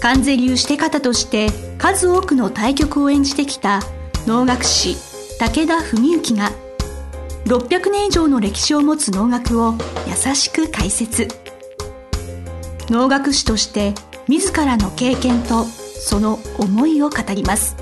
[0.00, 3.80] 関税流して方として数多くの対局を演じてきた
[4.26, 4.96] 能楽師
[5.38, 6.50] 武田文幸が
[7.46, 9.74] 600年以上の歴史を持つ能楽を
[10.06, 11.28] 優しく解説。
[12.88, 13.94] 能楽師として
[14.28, 17.76] 自らの経験とその思いを語ります。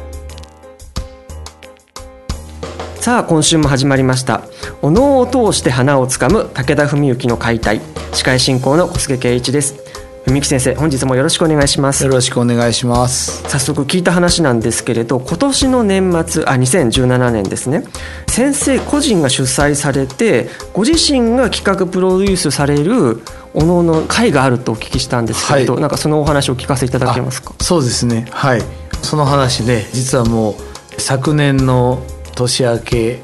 [3.01, 4.43] さあ今週も始まりました。
[4.83, 7.81] お能を通して花をつかむ武田文幸の解体。
[8.13, 9.84] 司会進行の小菅圭一です。
[10.27, 12.03] 文幸先生本日もよろしくお願いします。
[12.03, 13.43] よろしくお願いします。
[13.43, 17.85] 早速聞いた話なんですけれど今年の年末あ2017年ですね。
[18.27, 23.21] 先生個人が主催されてご自身が企画プロデュースされる
[23.53, 27.55] おのの会があるとお聞きしたんですけれど、はい、なんかそのお話を聞かせていただけますか？
[27.61, 28.27] そうですね。
[28.31, 28.63] はい。
[29.03, 32.03] その話ね実はもう昨年の
[32.35, 33.21] 年明け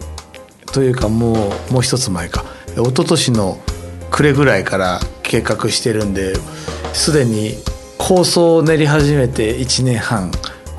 [0.73, 2.45] というかもうもう一つ前か。
[2.77, 3.59] 一昨年の
[4.11, 6.35] 暮れぐらいから計画してるんで
[6.93, 7.55] すでに
[7.99, 10.31] 構想を練り始めて1年半。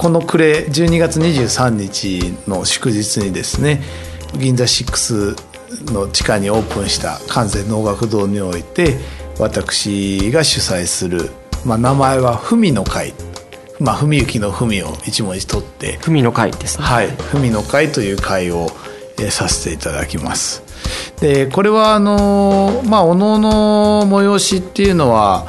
[0.01, 3.83] この暮れ12月23日の祝日にですね
[4.33, 8.97] 銀座6の地下にオープンした関西能楽堂において
[9.37, 11.29] 私が主催する、
[11.65, 13.13] まあ、名前は「文の会」
[13.79, 16.83] まあ、文幸の文を一文字取って文の会ですね。
[16.83, 18.71] はい文の会という会を、
[19.19, 20.63] えー、させていただきます。
[21.19, 25.45] でこれはあのまあおのの催しっていうのは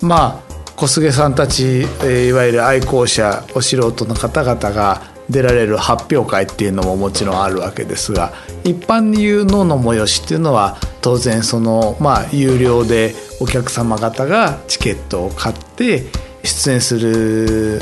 [0.00, 8.32] まあ小菅さんたち、え、いわゆる愛好者お素人の方々が出られる発表会っていうのももちろんあるわけですが
[8.64, 16.04] 一般に言う脳の催しっていうのは当然そのまあ有料でお客様方がチケットを買って
[16.42, 17.80] 出演する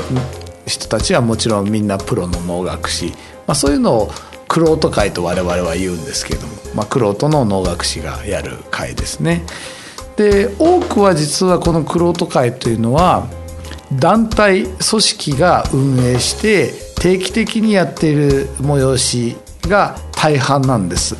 [0.67, 3.07] 人たちはもちろんみんなプロの能楽師、
[3.47, 4.11] まあ、そういうのを
[4.47, 9.43] クロート会と我々は言うんですけども、まあ、クロートの能楽師がやる会ですね。
[10.19, 13.29] で多くは実はこのクロート会というのは
[13.93, 21.15] 団体組織が運営して定期的にやっている催しが大半なんです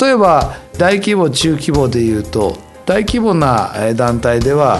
[0.00, 4.78] 例えば大規模中規模でいうと大規模な団体では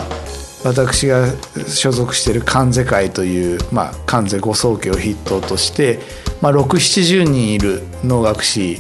[0.65, 1.27] 私が
[1.67, 5.99] 所属している関西会という、まあ、関西五宗家を筆頭として、
[6.41, 8.79] まあ、670人いる能楽師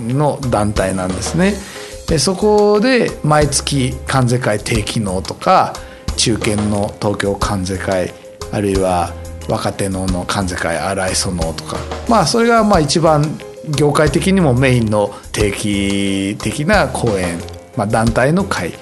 [0.00, 1.54] の団体なんですね。
[2.10, 5.74] でそこで毎月関西会定期能とか
[6.16, 8.12] 中堅の東京関西会
[8.50, 9.14] あるいは
[9.48, 11.76] 若手能の関西会荒磯能とか
[12.08, 13.38] まあそれがまあ一番
[13.78, 17.38] 業界的にもメインの定期的な公演、
[17.76, 18.72] まあ、団体の会。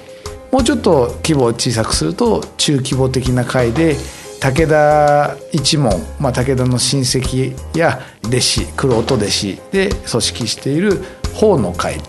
[0.51, 3.95] もうちょっと規模を小さくすると中規模的な会で
[4.39, 11.03] 武田一門、まあ、武田の親戚や弟子玄人弟子で組織している
[11.35, 12.01] 法の会、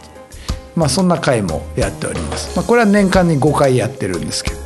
[0.80, 4.56] まあ、そんな会もやっております、まあ、これは年間に5回やってるんですけど。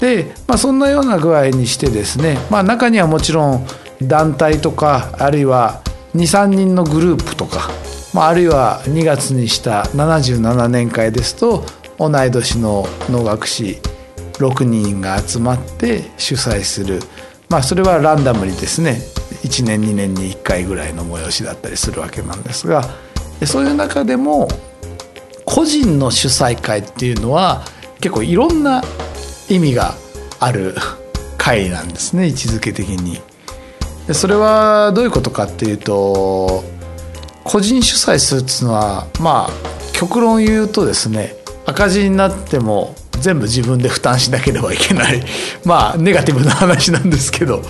[0.00, 3.66] で、まあ、そんなような具合にしてですね、まあ、中にはもちろん
[4.02, 5.82] 団体とかあるいは
[6.16, 7.70] 23人のグループとか、
[8.14, 11.64] まあ、あるいは2月にした77年会ですと
[11.98, 13.78] 同い年の能楽師
[14.38, 17.00] 6人が集まって主催する。
[17.50, 18.96] まあそれはランダムにですね
[19.44, 22.82] 1年2年に1回ぐらいの催しだったりするわけなんですが
[23.44, 24.48] そういう中でも
[25.54, 27.66] 個人の主催会っていうのは
[28.00, 28.82] 結構いろんな
[29.50, 29.94] 意味が
[30.40, 30.74] ある
[31.36, 33.20] 会なんですね位置づけ的に。
[34.06, 36.64] でそれはどういうことかっていうと
[37.44, 39.50] 個人主催するっていうのはまあ
[39.92, 41.34] 極論言うとですね
[41.66, 45.22] 赤字になっても全部自分で負担しなければいけない
[45.66, 47.62] まあネガティブな話なんですけど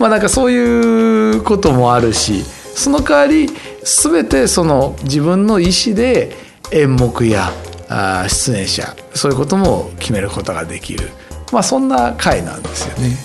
[0.00, 3.48] まあなんかそういうこともあるしその代わり
[3.84, 7.50] 全てその自分の意思で演目や
[7.88, 11.10] あ出演者そういうことも決めることができる。
[11.52, 13.16] まあそんな回なんですよね。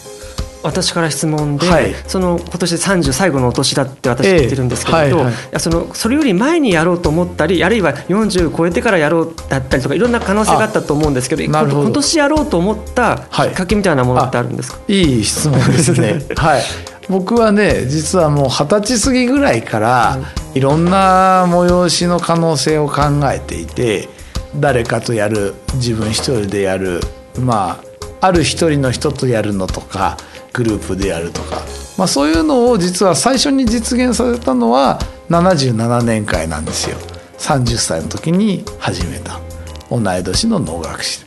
[0.63, 16.21] 私から質問で、はい、その今年で30最後のお年だって私言ってるんですけれど、えーはいはい、そのそれより前にやろうと思ったりあるいは40超えてからやろうだったりとかいろんな可能性があったと思うんですけど今年やろうと思ったきっかけみたいなものってあるんですか、い、いい質問ですね。
[16.37, 16.61] はい
[17.09, 20.17] 僕はね実はもう二十歳過ぎぐらいから
[20.53, 23.01] いろんな催しの可能性を考
[23.31, 24.09] えていて
[24.55, 27.01] 誰かとやる自分一人でやる
[27.39, 27.81] ま
[28.21, 30.17] あある一人の人とやるのとか
[30.53, 31.61] グループでやるとか。
[31.97, 36.97] まあ、そういうのを実は最初に実現されたのは77年会なんですよ。
[37.37, 39.39] 30歳の時に始めた。
[39.91, 41.25] 同い年の能楽師。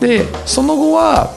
[0.00, 1.30] でその後は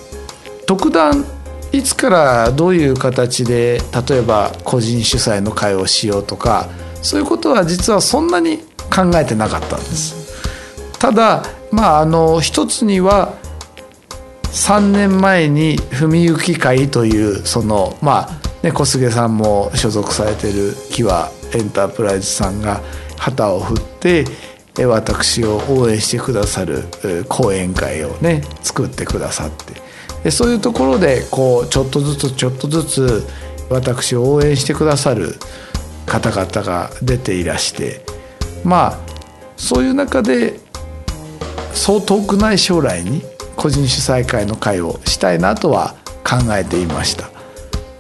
[0.66, 1.26] 特段
[1.74, 6.70] いつからどういう形で例えば個人主催の会をしようとか
[7.02, 8.60] そういうことは実はそんなに
[8.94, 10.24] 考えてなかったんです。
[11.00, 13.34] ただまああの一つには
[14.44, 22.82] 3年前に文行会というそのまあね小菅さんも所属されてるキワエンタープライズさんが
[23.18, 24.26] 旗を振って
[24.86, 26.84] 私を応援してくださる
[27.28, 29.83] 講演会をね作ってくださって。
[30.24, 33.28] でそういうところでこうちょっとずつちょっとずつ
[33.70, 35.36] 私を応援してくださる
[36.06, 38.06] 方々が出ていらして
[38.64, 39.00] まあ
[39.58, 40.60] そういう中で
[41.74, 43.22] そう遠くない将来に
[43.56, 47.30] 個人主催会の会をしたいなとは考えていました。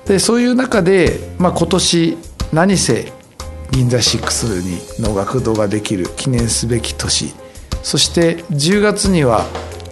[0.06, 2.18] でそういう中で、まあ、今年
[2.52, 3.12] 何せ
[3.72, 7.34] 銀座6にの学童ができる記念すべき年
[7.82, 9.46] そして10月には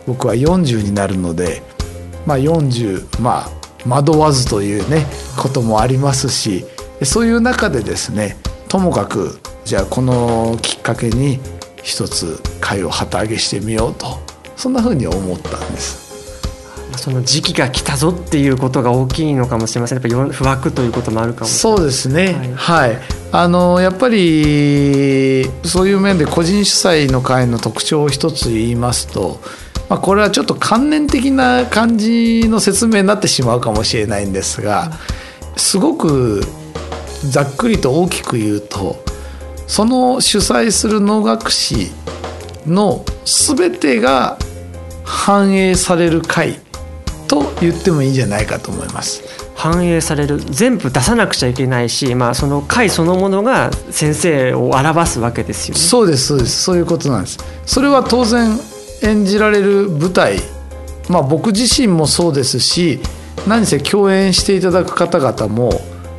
[0.06, 1.62] 僕は40になるので、
[2.26, 5.06] まあ、40まあ惑わずというね
[5.38, 6.66] こともありますし
[7.04, 8.38] そういう中でですね
[8.68, 11.40] ともかくじゃあこのきっかけに
[11.84, 14.20] 一つ会を旗揚げしてみようと
[14.56, 16.12] そんなふうに思ったんです。
[16.98, 20.02] その時期が来たぞっていうことが大きいのかもしれません。
[20.02, 22.34] やっぱ不惑ということもあるかもそうですね。
[22.56, 22.98] はい、はい、
[23.32, 29.42] あのやっぱりそういう面で個人主催の会の特徴を一つ言いますと、
[29.92, 34.90] まあ、これはちょっと観念的な感じの説明になってしまうかもしれないんですが
[35.58, 36.40] すごく
[37.30, 39.04] ざっくりと大きく言うと
[39.68, 41.92] その主催する能楽師
[42.66, 44.38] の全てが
[45.04, 46.62] 反映される会
[47.28, 49.24] と言ってもいいんじゃないかと思います。
[49.56, 55.80] 反映される全部出さなくちゃいけないし、まあ、その会そのものが先生を表すわけですよね。
[55.82, 57.38] そうですそうですそういうことなんです。
[57.66, 58.58] それは当然
[59.02, 60.38] 演じられる舞台、
[61.10, 63.00] まあ、僕自身もそうですし
[63.48, 65.72] 何せ共演していただく方々も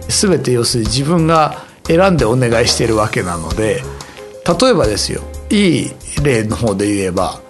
[0.08, 3.82] 全て要するに自分が選んでお願いしてるわけなので
[4.60, 5.90] 例えばですよいい
[6.22, 7.40] 例の方で言えば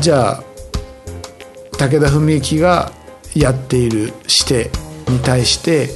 [0.00, 0.44] じゃあ
[1.78, 2.92] 武田文幸が
[3.34, 4.70] やっているして
[5.08, 5.88] に対して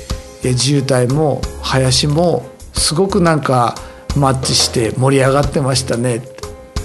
[0.43, 3.75] 自衛隊も林もすごくなんか
[4.17, 6.23] マッチして盛り上がってましたね。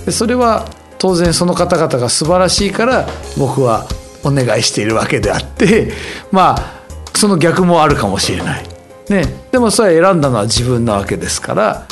[0.10, 0.66] それは
[1.02, 3.88] 当然その方々が素晴らしいから僕は
[4.24, 5.92] お願いしているわけであって
[6.32, 6.82] まあ
[7.16, 8.66] その逆もあるかもしれない。
[9.10, 11.86] ね、でもそれ選んだのは自分なわけですから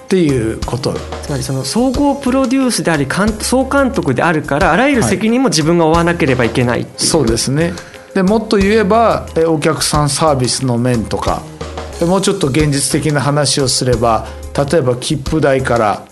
[0.00, 0.94] っていうこと。
[1.22, 3.06] つまりその総合プロデュースであり
[3.40, 7.74] 総監督であるからあらゆる責任も自分が負わなければいけない、はい、そうですね。
[8.14, 11.42] でもっと言えばお客さんサービスの面とか
[12.00, 14.26] もうちょっと現実的な話をすれば
[14.56, 16.09] 例えば切符代から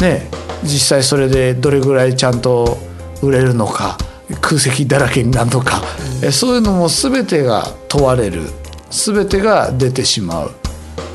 [0.00, 0.28] ね
[0.62, 2.78] 実際それでどれぐらいちゃんと
[3.22, 3.98] 売れるのか
[4.40, 5.82] 空席だらけになるのか、
[6.22, 8.42] うん、そういうのも全てが問われる。
[8.90, 10.50] 全てが出てしまう。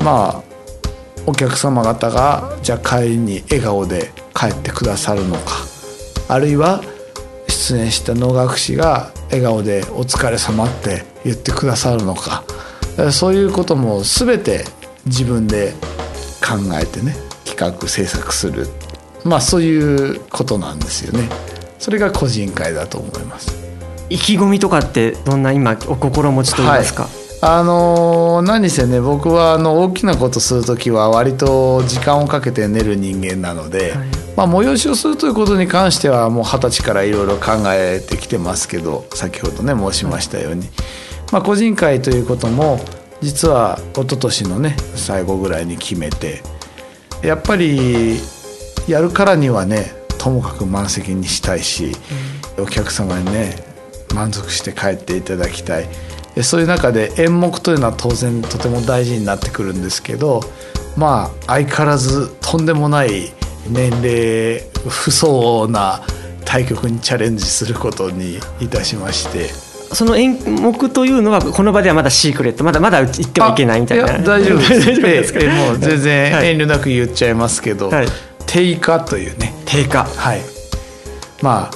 [0.02, 0.42] まあ
[1.26, 5.52] お客様方がじゃあ帰りに笑顔で帰ってくださるのか。
[6.28, 6.82] あるいは
[7.48, 12.44] 出演した能楽師が笑顔で「お疲れ様って言ってくださるのか。
[13.12, 14.64] そういうことも全て
[15.04, 15.74] 自分で
[16.40, 17.14] 考えてね
[17.56, 18.68] 企画制作する。
[19.24, 21.28] まあそういうことなんですよね。
[21.78, 23.56] それが個人会だと思います。
[24.08, 27.12] 意気込みとかってどんな今お心持ちと言いますか、はい。
[27.42, 40.66] あの何せね僕はあの大きなことする時は割と時間をかけて練る人間なので、はい、まあ、催しをするということに関してはもう二十歳からいろいろ考えてきてますけど先ほどね申しましたように、
[41.30, 42.80] まあ、個人会ということも
[43.20, 46.42] 実は一昨年のね最後ぐらいに決めて
[47.22, 48.18] やっぱり
[48.88, 51.92] やるからにはねともかく満席にしたいし、
[52.58, 53.56] うん、お客様にね
[54.14, 55.88] 満足して帰っていただきたい。
[56.42, 60.42] そういう中で演目というのは当然とても大事になってくるんですけど
[60.96, 63.32] まあ相変わらずとんでもない
[63.70, 66.02] 年齢不相応な
[66.44, 69.50] 対局にチャレンジすることにいたしまして
[69.92, 74.18] その演目というのはこの場ではまだシークレットまだまだ言ってはいけないみたいな。
[74.18, 75.34] 大丈夫です。
[75.38, 78.06] えもう全然遠慮なく言っちゃいますけど、はい、
[78.46, 79.54] 定価というね。
[79.64, 80.40] 定価はい。
[81.42, 81.70] ま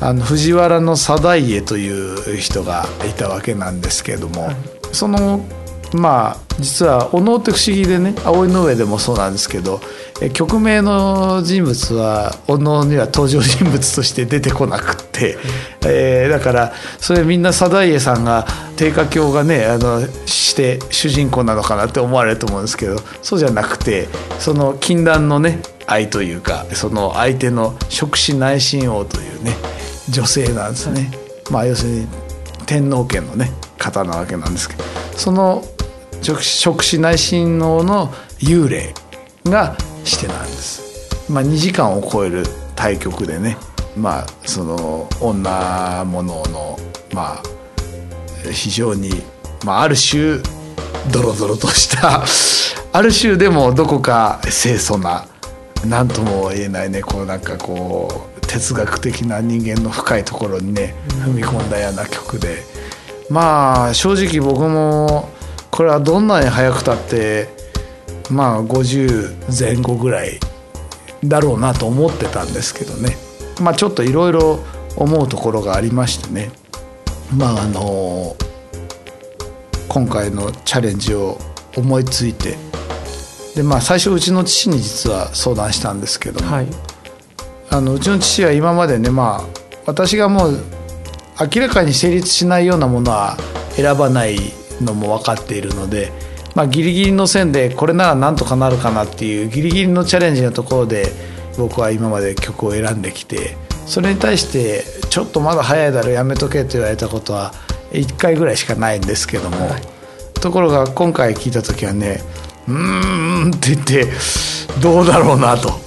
[0.00, 4.56] ああの藤原の定家という人がいたわけなんですけれども、はい、
[4.92, 5.40] その
[5.96, 9.80] まあ実はお能って不思議でね葵の上でもそうなんですけど
[10.32, 15.04] 曲名の人物はお能には登場人物として出てこなくって。
[15.14, 15.38] て、
[15.86, 18.46] えー、だからそれみんな定家さんが
[18.76, 24.08] 定家教がねあのして主人公なのかなって思われると思うんですけどそうじゃなくて
[24.40, 29.52] その禁断のね愛というかその相手の触手内親王というね
[30.10, 31.10] 女性なんですね。
[31.50, 32.08] まあ要するに
[32.66, 34.84] 天皇家のね方なわけなんですけど
[35.16, 35.62] その
[36.24, 38.94] 触手内親王の幽霊
[39.44, 40.84] がしてなんです。
[41.30, 42.44] まあ、2時間を超える
[42.76, 43.56] 対局でね
[43.96, 46.78] まあその女物の
[47.12, 47.42] まあ
[48.52, 49.10] 非常に、
[49.64, 50.38] まあ、ある種
[51.12, 52.24] ドロドロとした
[52.92, 55.26] ある種でもどこか清楚な
[55.86, 62.64] 何とも言えないねこうなんかこう哲学的な人間の深いところにね踏み込んだような曲で
[63.30, 65.30] まあ正直僕も
[65.74, 67.48] これはどんなに早くたって
[68.30, 70.38] まあ50前後ぐらい
[71.24, 73.16] だろうなと思ってたんですけどね。
[73.60, 74.60] まあちょっといろいろ
[74.94, 76.52] 思うところがありましてね。
[77.36, 78.36] まああの
[79.88, 81.38] 今回のチャレンジを
[81.76, 82.56] 思いついて。
[83.56, 86.68] でまあ最初うちの父に実は相談したんですけども、はい、
[87.70, 90.60] あのうちの父は今までねまあ私がもう
[91.54, 93.36] 明らかに成立しないようなものは
[93.74, 94.38] 選ばない
[94.80, 96.12] のも分かっているので
[96.54, 101.06] まあ、ギリギリの線でこれならなんとかなるかなっていうギリギリのチャレンジのところで
[101.58, 107.52] 僕は今まで曲を選んできてそれに対してちょっとまだ早いだろやめとけと言われたことは
[107.90, 109.82] 1回ぐらいしかないんですけども、はい、
[110.40, 112.20] ところが今回聞いた時はね
[112.68, 114.06] 「うーん」って言って
[114.80, 115.82] どうだろうなと。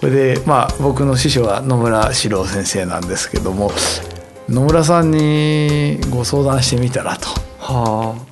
[0.00, 3.70] それでまあ僕の師匠は野村史郎先生なんですけども
[4.48, 7.28] 野村さんにご相談してみたらと。
[7.60, 8.31] はあ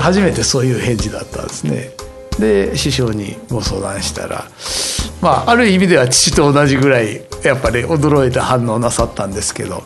[0.00, 1.90] 初めてそういう返事だったんですね。
[2.38, 4.46] で師匠にご相談したら
[5.20, 9.82] まあある意味では父と同じぐらいやっぱり驚いた反応なさったんですけど、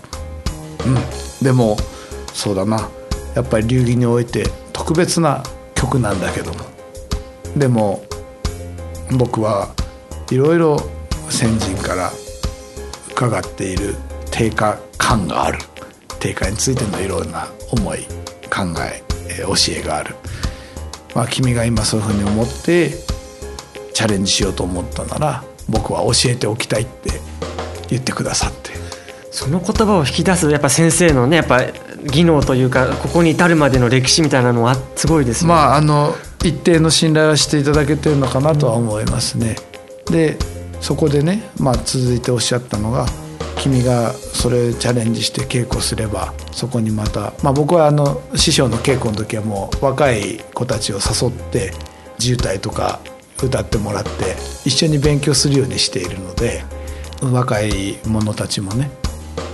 [0.87, 0.90] う
[1.42, 1.76] ん、でも
[2.33, 2.88] そうだな。
[3.35, 5.42] やっぱり流儀において特別な
[5.75, 6.61] 曲なんだけども。
[7.56, 8.04] でも
[9.16, 9.75] 僕は
[10.30, 10.78] いろいろ
[11.28, 12.12] 先人から
[13.11, 13.94] 伺っている
[14.30, 15.59] 定価感がある。
[16.21, 17.99] 定価についてのいろんな思い
[18.50, 20.14] 考え教えがある、
[21.14, 22.90] まあ、君が今そういうふうに思って
[23.93, 27.11] チャレンジしようと思ったなら僕は教えておきたいって
[27.88, 28.73] 言ってくださって
[29.31, 31.62] その言葉を引き出すやっぱ先生のねやっぱ
[32.04, 35.49] 技能というかここに至るまでの歴史みたいなのはすごいですね。
[35.49, 36.14] まああの
[36.45, 39.57] 一定の信頼はしていただけてるのかなとは思いますね。
[40.11, 40.37] で
[40.81, 43.07] そこでね、まあ、続いておっしゃったのが
[43.58, 51.72] 君がそれチャレンジして稽古すればそこにまた、まあ、僕はあの師匠の稽古の時はもう若い子たちを誘って
[52.18, 53.00] 自由体とか
[53.42, 54.10] 歌ってもらって
[54.64, 56.64] 一緒に勉強するようにしているので
[57.22, 58.90] 若い者たちもね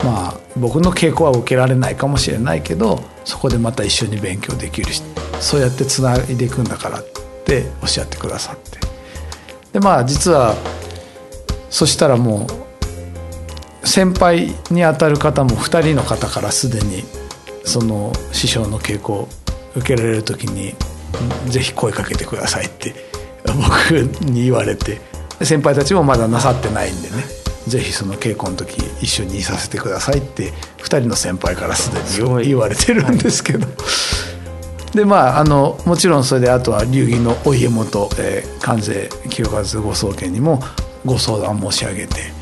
[0.04, 5.02] まあ僕の稽古は受けられないかもしれないけどそこでまた一緒に勉強できるし
[5.40, 7.04] そうやってつないでいくんだからっ
[7.44, 8.80] ておっしゃってくださって。
[9.72, 10.56] でまあ実は
[11.70, 12.59] そしたらもう
[13.90, 17.02] 先輩にあたる方も2人の方からすでに
[17.64, 19.28] その師匠の稽古を
[19.74, 20.74] 受けられる時に
[21.50, 22.94] ぜひ声かけてくださいって
[23.44, 23.92] 僕
[24.30, 25.00] に言われて。
[25.42, 27.24] 先輩たちもまだなさってないんでね。
[27.66, 33.66] ぜひその稽古の時一緒にいさせてくださいって2人の先輩からすでに言われてるんですけど。
[34.94, 40.60] でまあ、あのもちろんそれであとは流儀のお家元、えー、関西清和ご宗家にも
[41.04, 42.39] ご相談申し上げて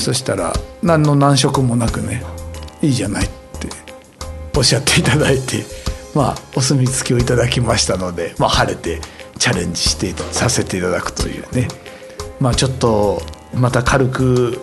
[0.00, 0.52] そしたら
[0.82, 2.22] 何の難色もなくね
[2.82, 3.68] いいじゃないって
[4.56, 5.64] おっしゃっていただいて
[6.14, 9.00] まあお墨付きをいただきましたので、まあ、晴れて
[9.38, 11.68] チャレンジしてさせていただくというね。
[12.40, 13.22] まあちょっと
[13.54, 14.60] また軽く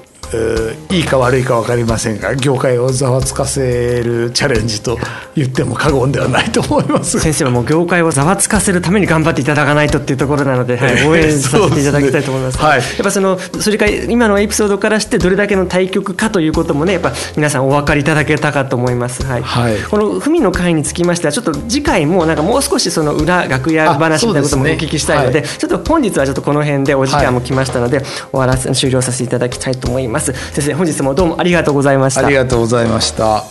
[0.92, 4.98] いいか悪いか分かりませんが業界をざわつかせるチャレンジと
[5.36, 7.20] 言っても過言ではないと思います。
[7.20, 30.34] 先生はもう業界をざわつかせるために頑張っていただかないとっていうところなので、 はい、応援させていただきたいと思います、ね、はい、やっぱそのそれから今のエピソードからしてどれだけの対局かということもねやっぱ皆さんお分かりいただけたかと思います、はい、はい、この文の会につきましてはちょっと次回もなんかもう少しその裏楽屋話みたいなこともお聞きしたいので、ねはい、ちょっと本日はちょっとこの辺でお時間も来ましたので、終わらせ終了させていただきたいと思います。
[30.54, 32.26] 先生本日もどうもありがとうございました。
[32.26, 33.44] ありがとうございました。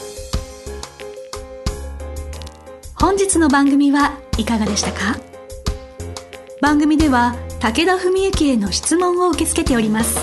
[2.94, 5.18] 本日の番組はいかがでしたか？
[6.60, 10.18] 番組では武田文幸への質問を受け付けております。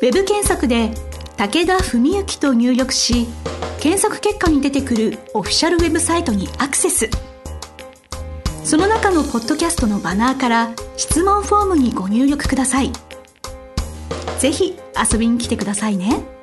[0.00, 0.92] ウェブ検索で
[1.36, 3.26] 武田文幸と入力し
[3.80, 7.10] 検索結果に出てくるオフィシャルウェブサイトにアクセス。
[8.64, 12.92] その中のポッドキャストのバナーから質問フォームにご入力ください。
[14.40, 14.74] ぜひ
[15.12, 16.39] 遊びに来てくださいね。